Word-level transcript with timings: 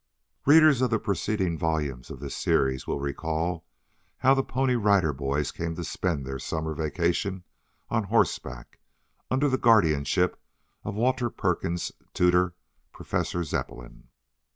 Readers 0.47 0.81
of 0.81 0.89
the 0.89 0.97
preceding 0.97 1.59
volumes 1.59 2.09
of 2.09 2.19
this 2.19 2.35
series 2.35 2.87
will 2.87 2.99
recall 2.99 3.63
how 4.17 4.33
the 4.33 4.41
Pony 4.41 4.73
Rider 4.73 5.13
Boys 5.13 5.51
came 5.51 5.75
to 5.75 5.83
spend 5.83 6.25
their 6.25 6.39
summer 6.39 6.73
vacation 6.73 7.43
on 7.87 8.05
horseback, 8.05 8.79
under 9.29 9.47
the 9.47 9.59
guardianship 9.59 10.41
of 10.83 10.95
Walter 10.95 11.29
Perkins' 11.29 11.91
tutor, 12.15 12.55
Professor 12.91 13.43
Zepplin. 13.43 14.07